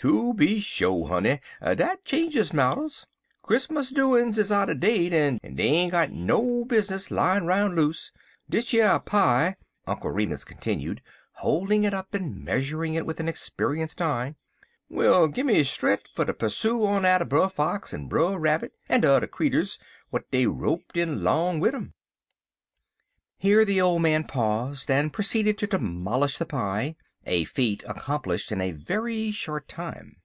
"Tooby 0.00 0.60
sho, 0.60 1.06
honey; 1.06 1.40
dat 1.60 2.04
changes 2.04 2.52
marters. 2.52 3.04
Chris'mus 3.42 3.90
doin's 3.92 4.38
is 4.38 4.52
outer 4.52 4.74
date, 4.74 5.12
en 5.12 5.40
dey 5.42 5.64
ain't 5.64 5.90
got 5.90 6.12
no 6.12 6.64
bizness 6.64 7.10
layin' 7.10 7.46
roun' 7.46 7.74
loose. 7.74 8.12
Dish 8.48 8.72
yer 8.72 9.00
pie," 9.00 9.56
Uncle 9.88 10.12
Remus 10.12 10.44
continued, 10.44 11.02
holding 11.32 11.82
it 11.82 11.92
up 11.92 12.14
and 12.14 12.44
measuring 12.44 12.94
it 12.94 13.06
with 13.06 13.18
an 13.18 13.28
experienced 13.28 14.00
eye, 14.00 14.36
"will 14.88 15.26
gimme 15.26 15.62
strenk 15.64 16.02
fer 16.14 16.24
ter 16.26 16.32
persoo 16.32 16.86
on 16.86 17.04
atter 17.04 17.24
Brer 17.24 17.48
Fox 17.48 17.92
en 17.92 18.06
Brer 18.06 18.38
Rabbit 18.38 18.74
en 18.88 19.00
de 19.00 19.08
udder 19.12 19.26
creeturs 19.26 19.80
w'at 20.12 20.30
dey 20.30 20.46
roped 20.46 20.96
in 20.96 21.24
'long 21.24 21.58
wid 21.58 21.74
um." 21.74 21.92
Here 23.36 23.64
the 23.64 23.80
old 23.80 24.02
man 24.02 24.22
paused, 24.28 24.92
and 24.92 25.12
proceeded 25.12 25.58
to 25.58 25.66
demolish 25.66 26.38
the 26.38 26.46
pie 26.46 26.94
a 27.26 27.44
feat 27.44 27.82
accomplished 27.86 28.50
in 28.50 28.58
a 28.58 28.70
very 28.70 29.30
short 29.30 29.68
time. 29.68 30.16